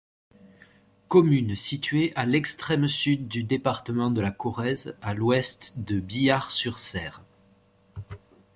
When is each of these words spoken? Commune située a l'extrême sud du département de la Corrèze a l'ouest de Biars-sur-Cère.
Commune 1.09 1.55
située 1.55 2.11
a 2.15 2.25
l'extrême 2.25 2.87
sud 2.87 3.27
du 3.27 3.43
département 3.43 4.09
de 4.09 4.19
la 4.19 4.31
Corrèze 4.31 4.97
a 5.03 5.13
l'ouest 5.13 5.77
de 5.81 5.99
Biars-sur-Cère. 5.99 7.21